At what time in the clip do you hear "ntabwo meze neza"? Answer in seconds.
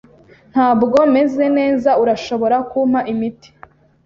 0.51-1.89